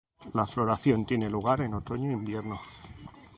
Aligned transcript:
La 0.33 0.47
floración 0.47 1.05
tiene 1.05 1.29
lugar 1.29 1.61
en 1.61 1.75
otoño 1.75 2.09
invierno. 2.09 2.59